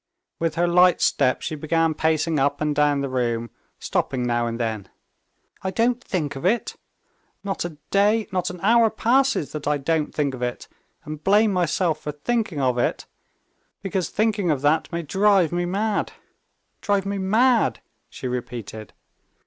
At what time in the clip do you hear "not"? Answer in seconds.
7.43-7.65, 8.31-8.49